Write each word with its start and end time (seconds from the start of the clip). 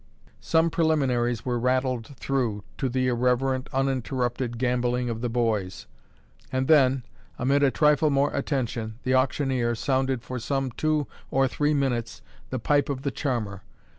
Some 0.39 0.71
preliminaries 0.71 1.45
were 1.45 1.59
rattled 1.59 2.15
through, 2.17 2.63
to 2.79 2.89
the 2.89 3.07
irreverent, 3.07 3.69
uninterrupted 3.71 4.57
gambolling 4.57 5.11
of 5.11 5.21
the 5.21 5.29
boys; 5.29 5.85
and 6.51 6.67
then, 6.67 7.03
amid 7.37 7.61
a 7.61 7.69
trifle 7.69 8.09
more 8.09 8.33
attention, 8.33 8.95
the 9.03 9.13
auctioneer 9.13 9.75
sounded 9.75 10.23
for 10.23 10.39
some 10.39 10.71
two 10.71 11.05
or 11.29 11.47
three 11.47 11.75
minutes 11.75 12.23
the 12.49 12.57
pipe 12.57 12.89
of 12.89 13.03
the 13.03 13.11
charmer. 13.11 13.61